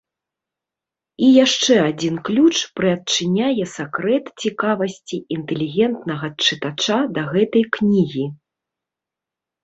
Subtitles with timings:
[1.23, 8.25] І яшчэ адзін ключ прыадчыняе сакрэт цікавасці інтэлігентнага чытача да гэтай кнігі.